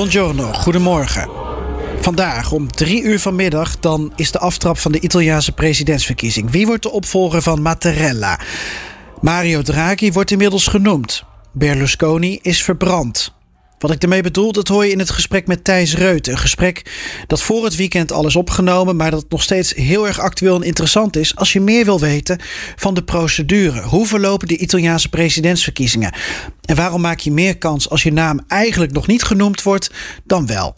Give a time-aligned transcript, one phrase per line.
[0.00, 1.28] Buongiorno, goedemorgen.
[2.00, 6.50] Vandaag om drie uur vanmiddag dan is de aftrap van de Italiaanse presidentsverkiezing.
[6.50, 8.40] Wie wordt de opvolger van Mattarella?
[9.20, 11.24] Mario Draghi wordt inmiddels genoemd.
[11.52, 13.39] Berlusconi is verbrand.
[13.80, 16.26] Wat ik ermee bedoel, dat hoor je in het gesprek met Thijs Reut.
[16.26, 16.82] Een gesprek
[17.26, 20.62] dat voor het weekend al is opgenomen, maar dat nog steeds heel erg actueel en
[20.62, 22.40] interessant is als je meer wil weten
[22.76, 23.82] van de procedure.
[23.82, 26.14] Hoe verlopen de Italiaanse presidentsverkiezingen?
[26.64, 29.90] En waarom maak je meer kans als je naam eigenlijk nog niet genoemd wordt
[30.24, 30.74] dan wel?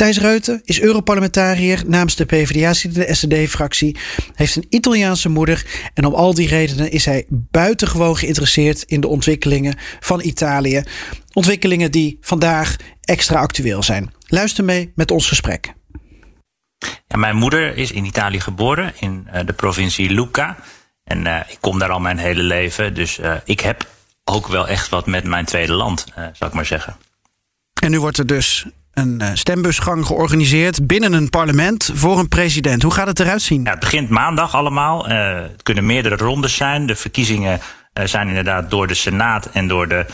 [0.00, 3.96] Thijs Reuten is Europarlementariër namens de PvdA, de SD-fractie,
[4.34, 9.08] heeft een Italiaanse moeder en om al die redenen is hij buitengewoon geïnteresseerd in de
[9.08, 10.82] ontwikkelingen van Italië.
[11.32, 14.12] Ontwikkelingen die vandaag extra actueel zijn.
[14.26, 15.74] Luister mee met ons gesprek.
[17.06, 20.56] Ja, mijn moeder is in Italië geboren, in uh, de provincie Lucca.
[21.04, 23.88] En uh, ik kom daar al mijn hele leven, dus uh, ik heb
[24.24, 26.96] ook wel echt wat met mijn tweede land, zou ik maar zeggen.
[27.80, 28.66] En nu wordt er dus
[29.00, 32.82] een stembusgang georganiseerd binnen een parlement voor een president.
[32.82, 33.62] Hoe gaat het eruit zien?
[33.64, 35.10] Ja, het begint maandag allemaal.
[35.10, 36.86] Uh, het kunnen meerdere rondes zijn.
[36.86, 37.60] De verkiezingen
[37.94, 40.06] uh, zijn inderdaad door de Senaat en door de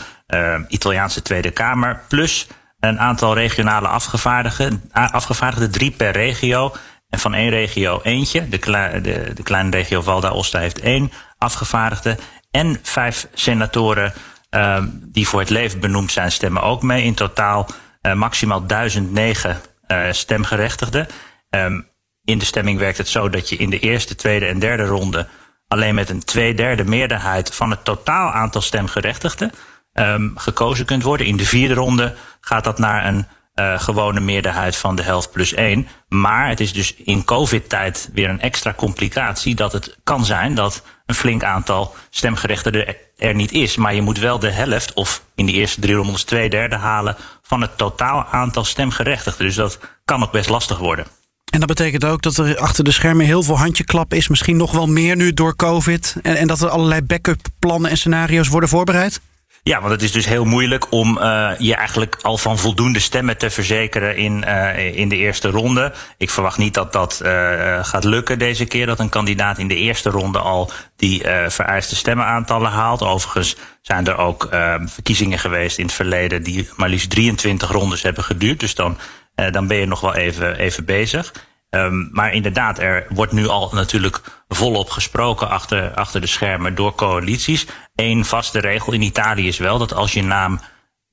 [0.67, 2.01] Italiaanse Tweede Kamer.
[2.07, 2.47] Plus
[2.79, 6.73] een aantal regionale afgevaardigden, afgevaardigden, drie per regio.
[7.09, 8.49] En van één regio eentje.
[8.49, 8.59] De,
[9.01, 12.17] de, de kleine regio Val d'Aosta heeft één afgevaardigde.
[12.51, 14.13] En vijf senatoren
[15.01, 17.03] die voor het leven benoemd zijn, stemmen ook mee.
[17.03, 17.67] In totaal
[18.01, 21.07] maximaal 1009 uh, stemgerechtigden.
[21.49, 21.87] Um,
[22.23, 25.27] in de stemming werkt het zo dat je in de eerste, tweede en derde ronde
[25.67, 29.51] alleen met een tweederde meerderheid van het totaal aantal stemgerechtigden
[29.93, 31.27] um, gekozen kunt worden.
[31.27, 33.27] In de vierde ronde gaat dat naar een
[33.59, 35.87] uh, gewone meerderheid van de helft plus één.
[36.09, 40.83] Maar het is dus in COVID-tijd weer een extra complicatie dat het kan zijn dat
[41.05, 43.75] een flink aantal stemgerechtigden er niet is.
[43.75, 47.15] Maar je moet wel de helft, of in de eerste drie rondes twee derde halen
[47.41, 49.45] van het totaal aantal stemgerechtigden.
[49.45, 51.05] Dus dat kan ook best lastig worden.
[51.51, 54.27] En dat betekent ook dat er achter de schermen heel veel handjeklap is.
[54.27, 56.15] Misschien nog wel meer nu door COVID.
[56.21, 59.19] En, en dat er allerlei backup plannen en scenario's worden voorbereid?
[59.63, 63.37] Ja, want het is dus heel moeilijk om uh, je eigenlijk al van voldoende stemmen
[63.37, 65.93] te verzekeren in, uh, in de eerste ronde.
[66.17, 68.85] Ik verwacht niet dat dat uh, gaat lukken deze keer.
[68.85, 73.01] Dat een kandidaat in de eerste ronde al die vereiste stemmenaantallen haalt.
[73.01, 74.47] Overigens zijn er ook
[74.85, 78.59] verkiezingen geweest in het verleden die maar liefst 23 rondes hebben geduurd.
[78.59, 78.97] Dus dan,
[79.51, 81.33] dan ben je nog wel even, even bezig.
[81.69, 86.95] Um, maar inderdaad, er wordt nu al natuurlijk volop gesproken achter, achter de schermen door
[86.95, 87.65] coalities.
[87.95, 90.59] Eén vaste regel in Italië is wel dat als je naam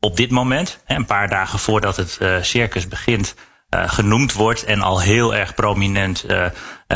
[0.01, 3.35] op dit moment, een paar dagen voordat het uh, circus begint,
[3.71, 6.47] uh, genoemd wordt en al heel erg prominent uh,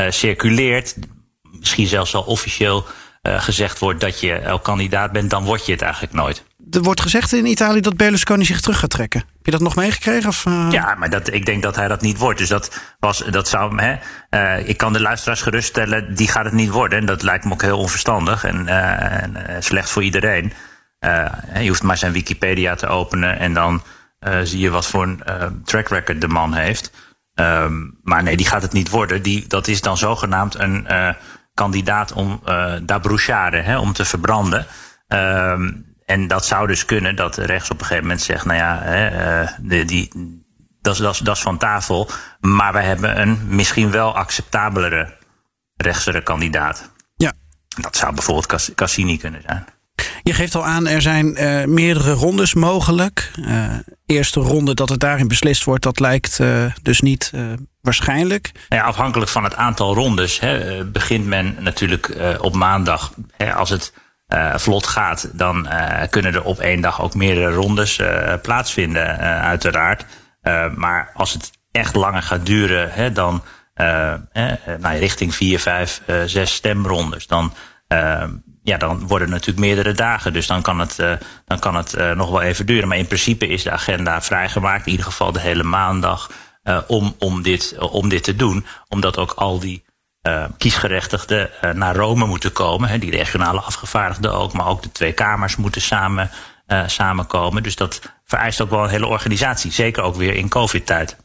[0.09, 0.95] circuleert,
[1.41, 2.85] misschien zelfs al officieel
[3.21, 7.01] gezegd wordt dat je elk kandidaat bent, dan word je het eigenlijk nooit er wordt
[7.01, 9.19] gezegd in Italië dat Berlusconi zich terug gaat trekken.
[9.19, 10.29] Heb je dat nog meegekregen?
[10.29, 10.67] Of, uh...
[10.71, 12.39] Ja, maar dat, ik denk dat hij dat niet wordt.
[12.39, 13.95] Dus dat, was, dat zou hè,
[14.29, 16.99] uh, ik kan de luisteraars geruststellen, die gaat het niet worden.
[16.99, 20.53] En dat lijkt me ook heel onverstandig en, uh, en slecht voor iedereen.
[21.59, 23.81] je hoeft maar zijn Wikipedia te openen en dan
[24.43, 26.91] zie je wat voor een track record de man heeft.
[27.35, 29.21] Um, maar nee, die gaat het niet worden.
[29.21, 30.87] Die, dat is dan zogenaamd een
[31.53, 32.41] kandidaat om
[32.83, 34.65] da bruciare, hè, om te verbranden.
[35.07, 38.79] Um, en dat zou dus kunnen dat rechts op een gegeven moment zegt, nou ja,
[38.81, 40.11] hè, uh, de, die,
[40.81, 42.09] dat is, dat, is, dat is van tafel.
[42.39, 45.17] Maar we hebben een misschien wel acceptabelere
[45.75, 46.91] rechtsere kandidaat.
[47.15, 47.33] Ja.
[47.67, 49.65] Dat zou bijvoorbeeld Cassini kunnen zijn.
[50.23, 53.31] Je geeft al aan, er zijn uh, meerdere rondes mogelijk.
[53.39, 53.73] Uh,
[54.05, 57.31] eerste ronde dat het daarin beslist wordt, dat lijkt uh, dus niet
[57.81, 58.51] waarschijnlijk.
[58.69, 63.13] Ja, afhankelijk van het aantal rondes hè, begint men natuurlijk op maandag.
[63.37, 63.93] Hè, als het
[64.29, 69.17] uh, vlot gaat, dan uh, kunnen er op één dag ook meerdere rondes uh, plaatsvinden,
[69.41, 70.05] uiteraard.
[70.75, 73.43] maar als het echt langer gaat duren, hè, dan
[74.79, 77.53] nou, richting vier, vijf, zes stemrondes, dan,
[78.63, 80.33] ja, dan worden het natuurlijk meerdere dagen.
[80.33, 80.95] Dus dan kan het,
[81.45, 82.87] dan kan het nog wel even duren.
[82.87, 86.29] Maar in principe is de agenda vrijgemaakt, in ieder geval de hele maandag.
[86.87, 88.65] om, om, dit, om dit te doen.
[88.87, 89.83] Omdat ook al die
[90.57, 92.89] kiesgerechtigden naar Rome moeten komen.
[92.89, 96.31] Hè, die regionale afgevaardigden ook, maar ook de twee kamers moeten samen,
[96.85, 97.63] samenkomen.
[97.63, 99.71] Dus dat vereist ook wel een hele organisatie.
[99.71, 101.17] Zeker ook weer in COVID-tijd.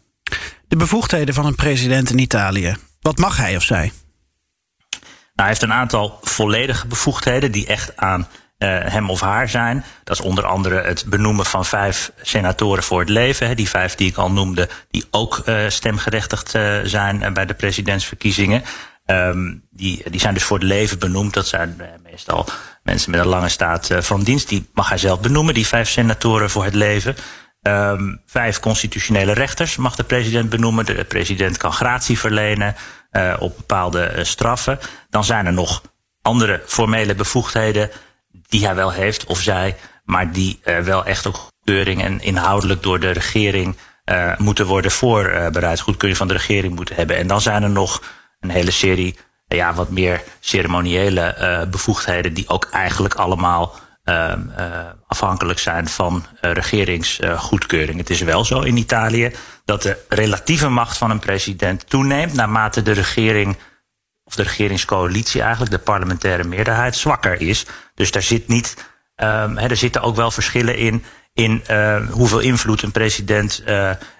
[0.69, 2.77] De bevoegdheden van een president in Italië.
[3.01, 3.93] Wat mag hij of zij?
[4.91, 5.03] Nou,
[5.35, 8.29] hij heeft een aantal volledige bevoegdheden die echt aan
[8.59, 9.85] uh, hem of haar zijn.
[10.05, 13.47] Dat is onder andere het benoemen van vijf senatoren voor het leven.
[13.47, 17.55] Hè, die vijf die ik al noemde, die ook uh, stemgerechtigd uh, zijn bij de
[17.55, 18.63] presidentsverkiezingen.
[19.07, 21.35] Um, die, die zijn dus voor het leven benoemd.
[21.35, 22.47] Dat zijn meestal
[22.83, 24.49] mensen met een lange staat van dienst.
[24.49, 27.17] Die mag hij zelf benoemen, die vijf senatoren voor het leven.
[27.63, 30.87] Um, vijf constitutionele rechters mag de president benoemen.
[30.87, 32.75] De president kan gratie verlenen
[33.13, 34.79] uh, op bepaalde straffen.
[35.11, 35.83] Dan zijn er nog
[36.23, 37.91] andere formele bevoegdheden
[38.49, 43.01] die hij wel heeft of zij, maar die wel echt ook goedkeuring en inhoudelijk door
[43.01, 43.77] de regering
[44.39, 45.81] moeten worden voorbereid.
[45.81, 47.17] Goedkeuring van de regering moeten hebben.
[47.17, 48.03] En dan zijn er nog
[48.45, 53.75] een hele serie ja, wat meer ceremoniële bevoegdheden die ook eigenlijk allemaal
[54.05, 54.33] uh,
[55.07, 57.99] afhankelijk zijn van uh, regeringsgoedkeuring.
[57.99, 59.33] Het is wel zo in Italië
[59.65, 63.57] dat de relatieve macht van een president toeneemt naarmate de regering
[64.25, 67.67] of de regeringscoalitie eigenlijk, de parlementaire meerderheid, zwakker is.
[67.95, 68.77] Dus daar zit niet,
[69.17, 71.63] um, er zitten ook wel verschillen in, in
[72.11, 73.63] hoeveel invloed een president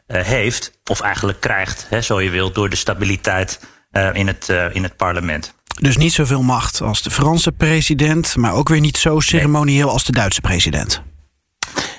[0.07, 3.61] heeft, of eigenlijk krijgt, zo je wilt, door de stabiliteit
[4.13, 5.55] in, het, in het parlement.
[5.81, 10.05] Dus niet zoveel macht als de Franse president, maar ook weer niet zo ceremonieel als
[10.05, 11.03] de Duitse president.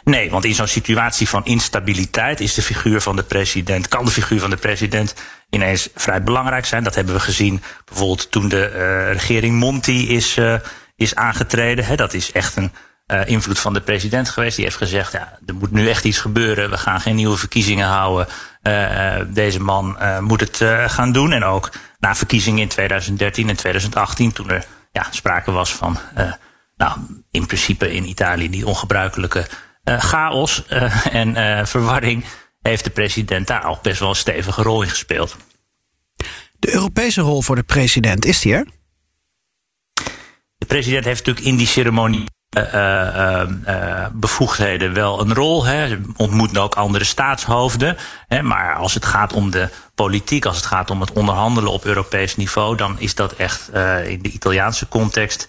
[0.04, 4.12] Nee, want in zo'n situatie van instabiliteit is de figuur van de president, kan de
[4.12, 5.16] figuur van de president
[5.50, 6.84] ineens vrij belangrijk zijn.
[6.84, 10.56] Dat hebben we gezien bijvoorbeeld toen de uh, regering Monti is, uh,
[10.96, 11.86] is aangetreden.
[11.86, 12.72] He, dat is echt een
[13.08, 14.56] uh, invloed van de president geweest.
[14.56, 16.70] Die heeft gezegd, ja, er moet nu echt iets gebeuren.
[16.70, 18.28] We gaan geen nieuwe verkiezingen houden.
[19.28, 20.58] Deze man moet het
[20.92, 21.32] gaan doen.
[21.32, 25.98] En ook na verkiezingen in 2013 en 2018, toen er ja, sprake was van,
[26.76, 27.00] nou,
[27.32, 29.48] in principe in Italië die ongebruikelijke
[29.84, 30.66] chaos
[31.12, 32.26] en verwarring,
[32.62, 35.36] heeft de president daar ook best wel een stevige rol in gespeeld.
[36.60, 38.68] De Europese rol voor de president, is die er?
[40.58, 42.26] De president heeft natuurlijk in die ceremonie
[44.14, 45.66] bevoegdheden wel een rol.
[45.66, 45.98] Hè.
[46.16, 47.98] Ontmoeten ook andere staatshoofden.
[48.28, 48.42] Hè.
[48.42, 52.36] Maar als het gaat om de politiek, als het gaat om het onderhandelen op Europees
[52.36, 53.70] niveau, dan is dat echt
[54.06, 55.48] in de Italiaanse context.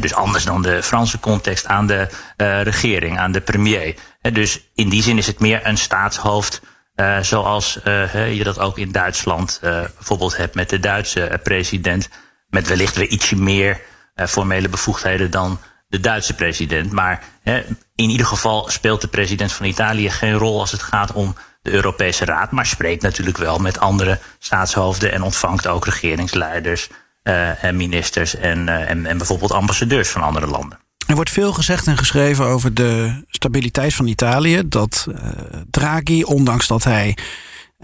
[0.00, 2.08] Dus anders dan de Franse context aan de
[2.62, 3.94] regering, aan de premier.
[4.32, 6.60] Dus in die zin is het meer een staatshoofd.
[7.20, 7.78] zoals
[8.14, 12.08] je dat ook in Duitsland bijvoorbeeld hebt met de Duitse president.
[12.48, 13.80] Met wellicht weer ietsje meer
[14.14, 15.58] formele bevoegdheden dan
[15.94, 16.92] de Duitse president.
[16.92, 17.62] Maar hè,
[17.94, 21.70] in ieder geval speelt de president van Italië geen rol als het gaat om de
[21.70, 22.50] Europese Raad.
[22.50, 26.88] Maar spreekt natuurlijk wel met andere staatshoofden en ontvangt ook regeringsleiders
[27.22, 30.78] uh, en ministers en, uh, en, en bijvoorbeeld ambassadeurs van andere landen.
[31.06, 34.62] Er wordt veel gezegd en geschreven over de stabiliteit van Italië.
[34.66, 35.16] Dat uh,
[35.70, 37.16] Draghi, ondanks dat hij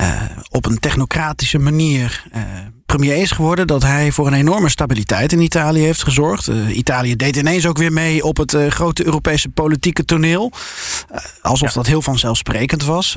[0.00, 2.42] uh, op een technocratische manier uh,
[2.86, 3.66] premier is geworden.
[3.66, 6.48] Dat hij voor een enorme stabiliteit in Italië heeft gezorgd.
[6.48, 10.52] Uh, Italië deed ineens ook weer mee op het grote Europese politieke toneel.
[11.42, 11.74] alsof ja.
[11.74, 13.16] dat heel vanzelfsprekend was.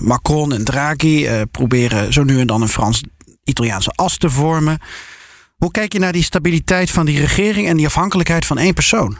[0.00, 4.78] Macron en Draghi proberen zo nu en dan een Frans-Italiaanse as te vormen.
[5.56, 9.18] Hoe kijk je naar die stabiliteit van die regering en die afhankelijkheid van één persoon?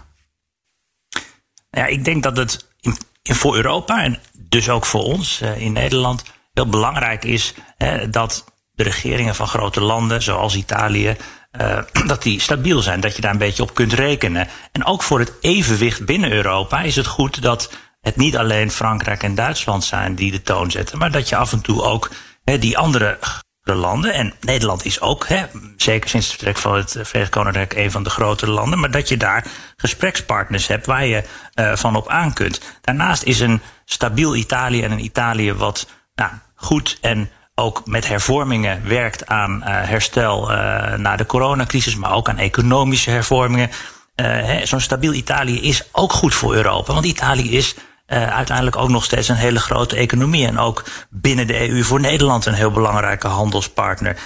[1.70, 5.72] Ja, ik denk dat het in, in voor Europa en dus ook voor ons in
[5.72, 6.22] Nederland
[6.56, 11.16] heel belangrijk is hè, dat de regeringen van grote landen, zoals Italië,
[11.60, 13.00] uh, dat die stabiel zijn.
[13.00, 14.48] Dat je daar een beetje op kunt rekenen.
[14.72, 17.70] En ook voor het evenwicht binnen Europa is het goed dat
[18.00, 21.52] het niet alleen Frankrijk en Duitsland zijn die de toon zetten, maar dat je af
[21.52, 22.10] en toe ook
[22.44, 23.18] hè, die andere
[23.62, 25.44] landen, en Nederland is ook, hè,
[25.76, 29.08] zeker sinds het vertrek van het Verenigd Koninkrijk, een van de grotere landen, maar dat
[29.08, 29.46] je daar
[29.76, 32.60] gesprekspartners hebt waar je uh, van op aan kunt.
[32.80, 38.88] Daarnaast is een stabiel Italië en een Italië wat nou, goed en ook met hervormingen
[38.88, 43.70] werkt aan uh, herstel uh, na de coronacrisis, maar ook aan economische hervormingen.
[44.16, 47.74] Uh, Zo'n stabiel Italië is ook goed voor Europa, want Italië is
[48.08, 52.46] uiteindelijk ook nog steeds een hele grote economie en ook binnen de EU voor Nederland
[52.46, 54.16] een heel belangrijke handelspartner.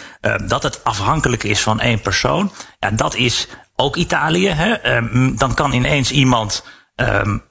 [0.47, 4.49] dat het afhankelijk is van één persoon, ja, dat is ook Italië.
[4.49, 4.73] Hè?
[4.73, 6.65] Ehm, dan kan ineens iemand
[6.97, 7.43] um,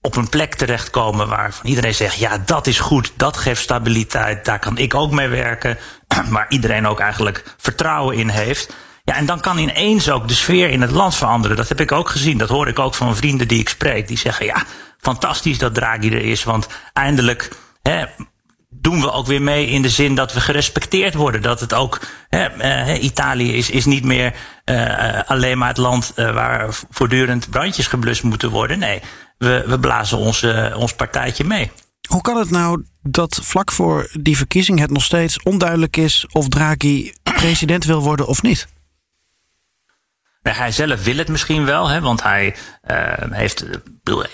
[0.00, 4.58] op een plek terechtkomen waarvan iedereen zegt: ja, dat is goed, dat geeft stabiliteit, daar
[4.58, 5.78] kan ik ook mee werken,
[6.30, 8.74] waar iedereen ook eigenlijk vertrouwen in heeft.
[9.04, 11.56] Ja, en dan kan ineens ook de sfeer in het land veranderen.
[11.56, 12.38] Dat heb ik ook gezien.
[12.38, 14.08] Dat hoor ik ook van vrienden die ik spreek.
[14.08, 14.64] Die zeggen: ja,
[14.98, 17.50] fantastisch dat Draghi er is, want eindelijk
[17.82, 18.04] hè,
[18.80, 21.42] doen we ook weer mee in de zin dat we gerespecteerd worden.
[21.42, 22.00] Dat het ook,
[23.00, 24.34] Italië is, is niet meer
[25.26, 28.78] alleen maar het land waar voortdurend brandjes geblust moeten worden.
[28.78, 29.00] Nee,
[29.38, 31.70] we, we blazen ons, ons partijtje mee.
[32.08, 36.48] Hoe kan het nou dat vlak voor die verkiezing het nog steeds onduidelijk is of
[36.48, 38.66] Draghi president wil worden of niet?
[40.56, 42.56] hij zelf wil het misschien wel, hè, want hij
[43.30, 43.64] heeft.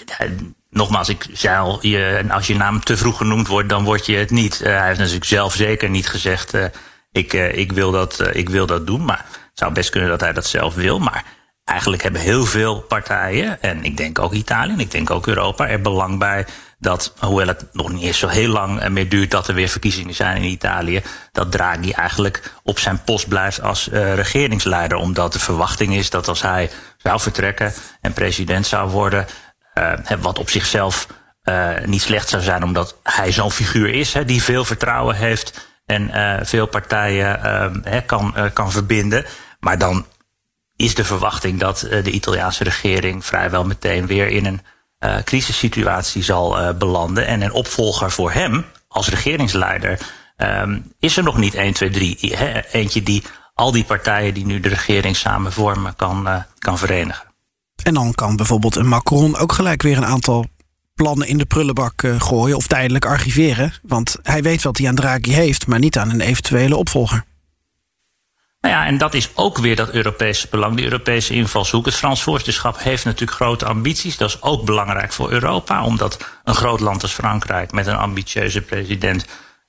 [0.07, 0.37] Hij,
[0.75, 4.17] nogmaals, ik zei al, je, als je naam te vroeg genoemd wordt, dan word je
[4.17, 4.61] het niet.
[4.61, 6.65] Uh, hij heeft natuurlijk zelf zeker niet gezegd: uh,
[7.13, 9.05] ik, ik, wil dat, ik wil dat doen.
[9.05, 10.99] Maar het zou best kunnen dat hij dat zelf wil.
[10.99, 11.25] Maar
[11.65, 15.69] eigenlijk hebben heel veel partijen, en ik denk ook Italië, en ik denk ook Europa,
[15.69, 16.47] er belang bij
[16.79, 20.15] dat, hoewel het nog niet eens zo heel lang meer duurt dat er weer verkiezingen
[20.15, 21.03] zijn in Italië,
[21.33, 24.97] dat Draghi eigenlijk op zijn post blijft als regeringsleider.
[24.97, 29.27] Omdat de verwachting is dat als hij zou vertrekken en president zou worden,
[30.21, 31.07] wat op zichzelf
[31.45, 35.69] uh, niet slecht zou zijn, omdat hij zo'n figuur is hè, die veel vertrouwen heeft
[35.87, 36.11] en
[36.47, 37.41] veel partijen
[38.07, 39.25] kan, kan verbinden.
[39.61, 40.07] Maar dan
[40.77, 44.61] is de verwachting dat de Italiaanse regering vrijwel meteen weer in een
[45.01, 47.27] uh, crisissituatie zal belanden.
[47.27, 49.99] En een opvolger voor hem als regeringsleider
[50.37, 52.37] um, is er nog niet 1, 2, 3.
[52.37, 53.23] He, eentje die
[53.55, 57.34] al die partijen die nu de regering samen vormen kan, kan verenigen.
[57.83, 60.47] En dan kan bijvoorbeeld een Macron ook gelijk weer een aantal
[60.95, 63.73] plannen in de prullenbak gooien of tijdelijk archiveren.
[63.83, 67.25] Want hij weet wat hij aan Draghi heeft, maar niet aan een eventuele opvolger.
[68.61, 71.85] Nou ja, en dat is ook weer dat Europese belang, die Europese invalshoek.
[71.85, 74.17] Het Frans voorzitterschap heeft natuurlijk grote ambities.
[74.17, 78.61] Dat is ook belangrijk voor Europa, omdat een groot land als Frankrijk met een ambitieuze
[78.61, 79.27] president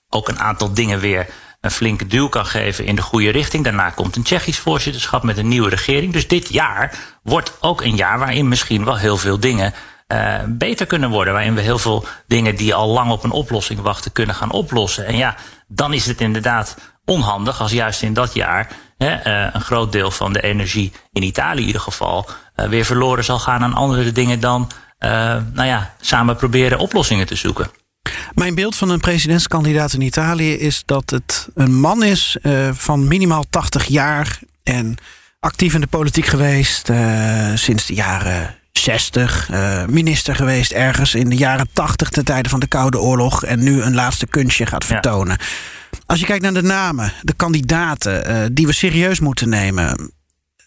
[0.10, 1.28] ook een aantal dingen weer
[1.66, 3.64] een flinke duw kan geven in de goede richting.
[3.64, 6.14] Daarna komt een Tsjechisch voorzitterschap met een nieuwe regering.
[6.14, 9.74] Dus dit jaar wordt ook een jaar waarin misschien wel heel veel dingen
[10.08, 11.34] uh, beter kunnen worden.
[11.34, 15.06] Waarin we heel veel dingen die al lang op een oplossing wachten kunnen gaan oplossen.
[15.06, 15.36] En ja,
[15.68, 18.68] dan is het inderdaad onhandig als juist in dat jaar
[18.98, 22.86] hè, uh, een groot deel van de energie, in Italië in ieder geval, uh, weer
[22.86, 24.72] verloren zal gaan aan andere dingen dan
[25.54, 27.70] nou ja, samen proberen oplossingen te zoeken.
[28.34, 32.38] Mijn beeld van een presidentskandidaat in Italië is dat het een man is
[32.74, 34.96] van minimaal 80 jaar en
[35.40, 36.92] actief in de politiek geweest
[37.56, 39.50] sinds de jaren 60,
[39.90, 43.82] minister geweest ergens in de jaren 80 ten tijde van de Koude Oorlog en nu
[43.82, 45.38] een laatste kunstje gaat vertonen.
[45.40, 45.46] Ja.
[46.06, 50.12] Als je kijkt naar de namen, de kandidaten die we serieus moeten nemen,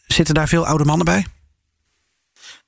[0.06, 1.26] zitten daar veel oude mannen bij?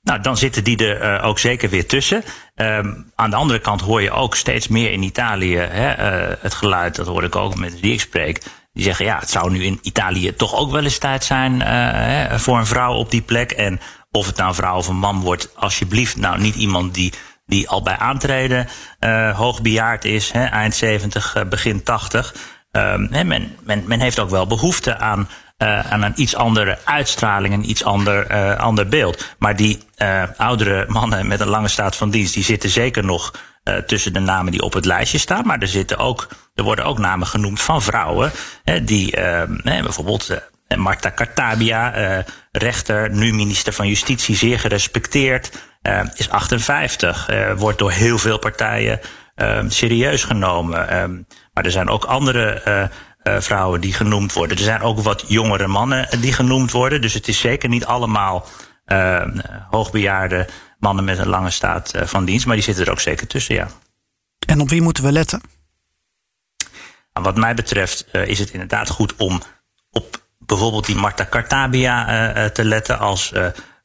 [0.03, 2.25] Nou, dan zitten die er uh, ook zeker weer tussen.
[2.55, 6.55] Um, aan de andere kant hoor je ook steeds meer in Italië hè, uh, het
[6.55, 8.43] geluid, dat hoor ik ook met die ik spreek.
[8.73, 12.39] Die zeggen, ja, het zou nu in Italië toch ook wel eens tijd zijn hè,
[12.39, 13.51] voor een vrouw op die plek.
[13.51, 13.81] En
[14.11, 17.13] of het nou een vrouw of een man wordt, alsjeblieft, nou niet iemand die
[17.47, 18.69] die al bij aantreden
[19.35, 22.35] hoogbejaard is, hè, eind 70, uh, begin 80.
[22.73, 25.29] Um, hè, men, men, men heeft ook wel behoefte aan,
[25.63, 29.35] uh, aan een iets andere uitstraling, een iets ander, uh, ander beeld.
[29.39, 33.35] Maar die uh, oudere mannen met een lange staat van dienst, die zitten zeker nog
[33.87, 35.47] tussen de namen die op het lijstje staan.
[35.47, 38.31] Maar er, zitten ook, er worden ook namen genoemd van vrouwen,
[38.65, 39.17] hè, die
[39.63, 40.31] bijvoorbeeld.
[40.77, 45.51] Marta Cartabia, rechter, nu minister van Justitie, zeer gerespecteerd.
[46.15, 49.01] Is 58, uh, wordt door heel veel partijen
[49.69, 51.03] serieus genomen.
[51.03, 52.63] Um, maar er zijn ook andere
[53.39, 54.57] vrouwen die genoemd worden.
[54.57, 57.01] Er zijn ook wat jongere mannen die genoemd worden.
[57.01, 58.47] Dus het is zeker niet allemaal
[59.71, 62.47] hoogbejaarde mannen met een lange staat van dienst.
[62.47, 63.69] Maar die zitten er ook zeker tussen, ja.
[64.47, 65.41] En op wie moeten we letten?
[67.13, 69.43] Nou, wat mij betreft is het inderdaad goed om
[69.91, 73.33] op bijvoorbeeld die Marta Cartabia te letten als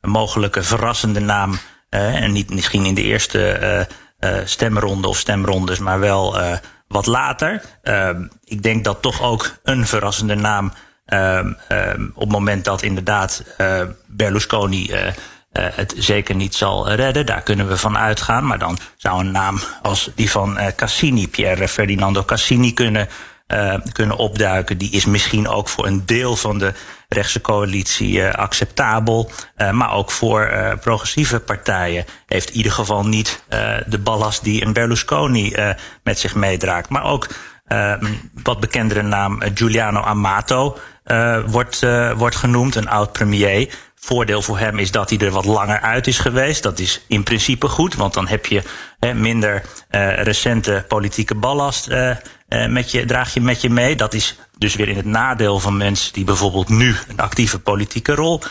[0.02, 1.58] een mogelijke verrassende naam
[1.90, 3.88] en niet misschien in de eerste
[4.46, 6.38] stemronde of stemrondes, maar wel
[6.88, 7.62] wat later.
[7.82, 10.74] Ehm, ik denk dat toch ook een verrassende naam
[11.06, 13.44] ehm, ehm, op het moment dat inderdaad
[14.06, 14.92] Berlusconi
[15.52, 17.26] het zeker niet zal redden.
[17.26, 18.46] Daar kunnen we van uitgaan.
[18.46, 23.08] Maar dan zou een naam als die van Cassini, Pierre Ferdinando Cassini, kunnen
[23.48, 24.78] uh, kunnen opduiken.
[24.78, 26.74] Die is misschien ook voor een deel van de
[27.10, 29.32] rechtse coalitie uh, acceptabel.
[29.58, 30.50] Uh, maar ook voor
[30.82, 33.44] progressieve partijen heeft in ieder geval niet
[33.86, 35.56] de ballast die een Berlusconi
[36.04, 36.90] met zich meedraagt.
[36.90, 37.28] Maar ook
[38.44, 40.78] wat bekendere naam Giuliano Amato
[41.46, 41.86] wordt,
[42.16, 43.74] wordt genoemd, een oud premier.
[43.96, 46.64] Voordeel voor hem is dat hij er wat langer uit is geweest.
[46.64, 48.64] Dat is in principe goed, want dan heb je
[49.00, 49.64] hè, minder
[50.16, 51.88] recente politieke ballast
[52.50, 53.96] uh, met je, draag je met je mee.
[53.96, 58.16] Dat is dus weer in het nadeel van mensen die bijvoorbeeld nu een actieve politieke
[58.16, 58.42] rol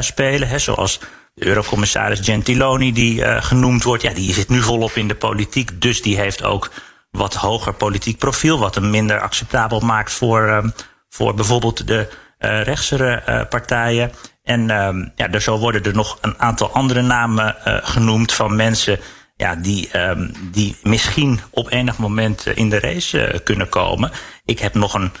[0.00, 0.48] spelen.
[0.48, 0.98] Hè, zoals
[1.34, 4.02] de eurocommissaris Gentiloni die genoemd wordt.
[4.02, 6.70] Ja, die zit nu volop in de politiek, dus die heeft ook
[7.10, 10.68] wat hoger politiek profiel, wat hem minder acceptabel maakt voor, ehm,
[11.08, 12.08] voor bijvoorbeeld de
[12.38, 14.12] rechtsere partijen.
[14.42, 18.98] En um, ja, er zo worden er nog een aantal andere namen genoemd van mensen
[19.36, 24.10] ja, die, um, die misschien op enig moment in de race kunnen komen.
[24.44, 25.12] Ik heb nog een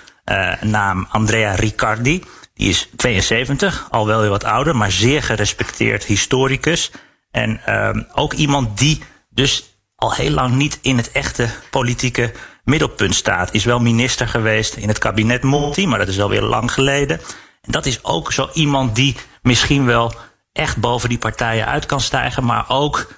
[0.60, 2.22] naam, Andrea Riccardi.
[2.54, 6.90] Die is 72, al wel weer wat ouder, maar zeer gerespecteerd historicus.
[7.30, 12.32] En um, ook iemand die dus al heel lang niet in het echte politieke
[12.64, 13.54] middelpunt staat.
[13.54, 17.20] Is wel minister geweest in het kabinet Monti, maar dat is alweer lang geleden.
[17.62, 20.14] En dat is ook zo iemand die misschien wel
[20.52, 23.12] echt boven die partijen uit kan stijgen, maar ook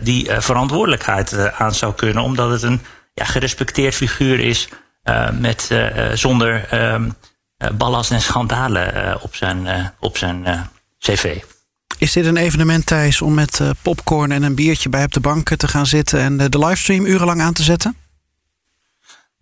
[0.00, 2.80] die uh, verantwoordelijkheid uh, aan zou kunnen, omdat het een
[3.14, 4.68] ja, gerespecteerd figuur is
[5.32, 5.70] met,
[6.14, 6.68] zonder
[7.74, 11.36] ballast en schandalen op zijn, op zijn cv.
[11.98, 15.56] Is dit een evenement, Thijs, om met popcorn en een biertje bij op de bank
[15.56, 17.96] te gaan zitten en de livestream urenlang aan te zetten?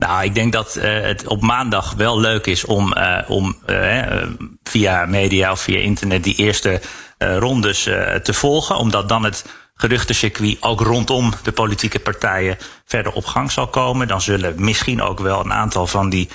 [0.01, 4.23] Nou, ik denk dat uh, het op maandag wel leuk is om, uh, om uh,
[4.63, 6.81] via media of via internet die eerste
[7.19, 7.83] rondes
[8.23, 8.77] te volgen.
[8.77, 9.45] Omdat dan het
[9.81, 14.09] geruchtencircuit ook rondom de politieke partijen verder op gang zal komen.
[14.09, 16.29] Dan zullen misschien ook wel een aantal van die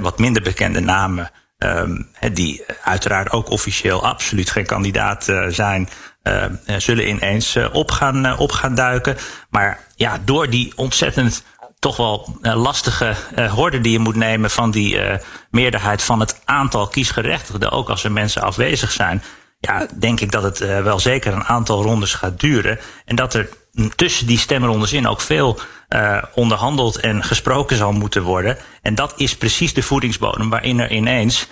[0.00, 5.88] wat minder bekende namen, ehm, die uiteraard ook officieel absoluut geen kandidaat zijn,
[6.76, 9.16] zullen ineens op, gaan, op gaan duiken.
[9.50, 11.44] Maar ja, door die ontzettend
[11.84, 15.14] toch wel uh, lastige uh, horde die je moet nemen van die uh,
[15.50, 19.22] meerderheid van het aantal kiesgerechtigden, ook als er mensen afwezig zijn.
[19.66, 22.78] Ja, denk ik dat het wel zeker een aantal rondes gaat duren.
[23.04, 23.48] En dat er
[23.94, 25.58] tussen die stemrondes in ook veel
[26.34, 28.58] onderhandeld en gesproken zal moeten worden.
[28.82, 31.48] En dat is precies de voedingsbodem waarin er ineens,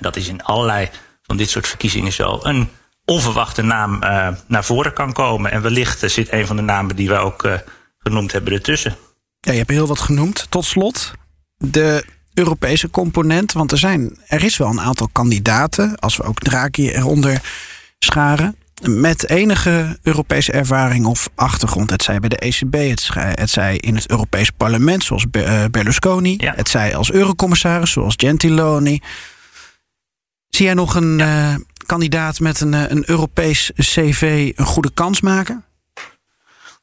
[0.00, 0.88] dat is in allerlei
[1.22, 2.68] van dit soort verkiezingen zo, een
[3.04, 3.98] onverwachte naam
[4.46, 5.50] naar voren kan komen.
[5.50, 7.48] En wellicht zit een van de namen die wij ook
[7.98, 8.96] genoemd hebben ertussen.
[9.40, 10.46] Ja, je hebt heel wat genoemd.
[10.48, 11.12] Tot slot,
[11.56, 13.52] de Europese component.
[13.52, 17.40] Want er, zijn, er is wel een aantal kandidaten, als we ook Draghi eronder
[17.98, 18.56] scharen.
[18.82, 21.90] Met enige Europese ervaring of achtergrond.
[21.90, 25.26] Het zij bij de ECB, het, het zij in het Europees Parlement, zoals
[25.70, 26.34] Berlusconi.
[26.38, 26.52] Ja.
[26.56, 29.00] Het zij als eurocommissaris, zoals Gentiloni.
[30.48, 31.52] Zie jij nog een ja.
[31.52, 35.64] uh, kandidaat met een, een Europees CV een goede kans maken?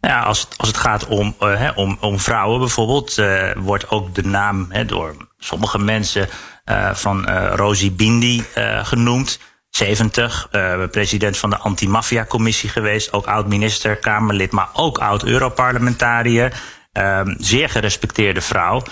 [0.08, 4.16] Ja, als, het, als het gaat om, uh, om, om vrouwen bijvoorbeeld, uh, wordt ook
[4.16, 6.30] de naam door sommige mensen
[6.66, 8.44] uh, van Rosie Bindi
[8.84, 9.40] genoemd.
[9.70, 10.48] 70,
[10.92, 16.54] president van de anti-maffia-commissie geweest, ook oud-minister, Kamerlid, maar ook oud-Europarlementariër.
[16.92, 18.84] Ehm, zeer gerespecteerde vrouw,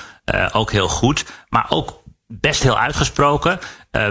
[0.52, 3.60] ook heel goed, maar ook best heel uitgesproken.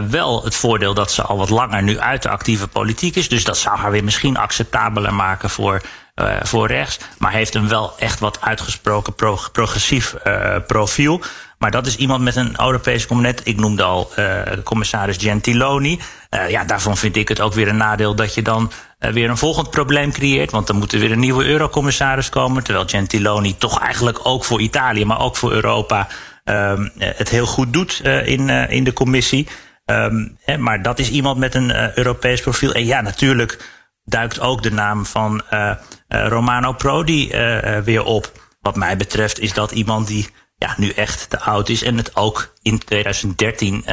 [0.09, 3.29] Wel het voordeel dat ze al wat langer nu uit de actieve politiek is.
[3.29, 5.83] Dus dat zou haar weer misschien acceptabeler maken voor
[6.21, 6.99] uh, voor rechts.
[7.19, 11.21] Maar heeft een wel echt wat uitgesproken pro progressief uh, profiel.
[11.59, 13.47] Maar dat is iemand met een Europese component.
[13.47, 16.01] Ik noemde al de commissaris Gentiloni.
[16.49, 19.71] ja, daarvan vind ik het ook weer een nadeel dat je dan weer een volgend
[19.71, 20.51] probleem creëert.
[20.51, 22.63] Want dan moet er weer een nieuwe eurocommissaris komen.
[22.63, 26.09] Terwijl Gentiloni toch eigenlijk ook voor Italië, maar ook voor Europa
[26.45, 29.49] ehm, het heel goed doet in, in de commissie.
[29.87, 32.73] Um, hè, maar dat is iemand met een Europees profiel.
[32.73, 33.74] En ja, natuurlijk
[34.05, 35.61] duikt ook de naam van uh,
[36.09, 38.33] uh, Romano Prodi uh, weer op.
[38.61, 42.17] Wat mij betreft is dat iemand die ja, nu echt te oud is en het
[42.17, 43.85] ook in 2013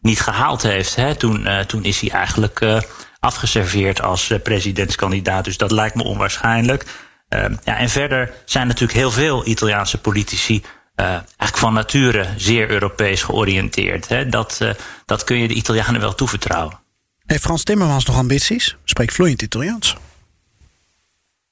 [0.00, 0.96] niet gehaald heeft.
[0.96, 1.14] Hè.
[1.14, 2.82] Toen, toen is hij eigenlijk
[3.20, 5.44] afgeserveerd als presidentskandidaat.
[5.44, 6.86] Dus dat lijkt me onwaarschijnlijk.
[7.28, 10.62] Ehm, ja, en verder zijn natuurlijk heel veel Italiaanse politici
[10.94, 14.08] eigenlijk van nature zeer Europees georiënteerd.
[14.08, 14.28] Hè.
[14.28, 14.60] Dat,
[15.06, 16.83] dat kun je de Italianen wel toevertrouwen.
[17.26, 18.76] Heeft Frans Timmermans nog ambities?
[18.84, 19.96] Spreekt vloeiend Italiaans.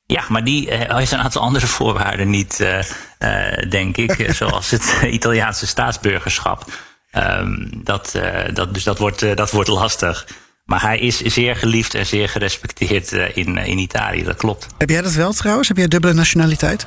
[0.06, 4.26] Ja, maar die uh, heeft een aantal andere voorwaarden niet, uh, uh, denk ik.
[4.35, 6.64] zoals het Italiaanse staatsburgerschap.
[7.12, 8.18] Um, dat,
[8.52, 10.26] dat, dus dat wordt, dat wordt lastig.
[10.64, 14.66] Maar hij is zeer geliefd en zeer gerespecteerd in, in Italië, dat klopt.
[14.78, 15.68] Heb jij dat wel trouwens?
[15.68, 16.87] Heb jij dubbele nationaliteit?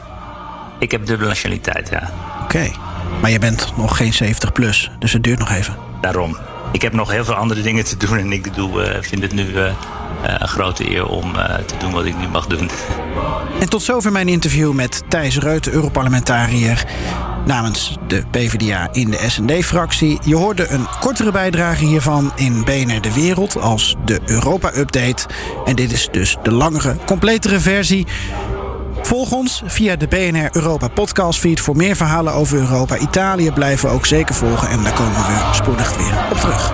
[0.79, 2.11] Ik heb dubbele nationaliteit, ja.
[2.43, 2.71] Oké,
[3.21, 5.77] maar je bent nog geen 70 plus, dus het duurt nog even.
[6.01, 6.37] Daarom
[6.75, 8.17] ik heb nog heel veel andere dingen te doen.
[8.17, 9.73] En ik doe, uh, vind het nu uh,
[10.23, 11.33] een grote eer om
[11.65, 12.69] te doen wat ik nu mag doen.
[13.59, 16.85] En tot zover mijn interview met Thijs Reut, Europarlementariër
[17.45, 20.19] namens de PvdA in de SND-fractie.
[20.23, 25.25] Je hoorde een kortere bijdrage hiervan in BNR De Wereld als de Europa-update.
[25.65, 28.07] En dit is dus de langere, completere versie.
[29.05, 32.97] Volg ons via de BNR Europa podcast feed voor meer verhalen over Europa.
[32.97, 36.73] Italië blijven we ook zeker volgen en daar komen we spoedig weer op terug.